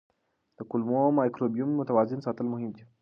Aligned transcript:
د 0.57 0.59
کولمو 0.69 1.01
مایکروبیوم 1.19 1.69
متوازن 1.79 2.19
ساتل 2.25 2.45
مهم 2.53 2.71
دي. 2.75 2.83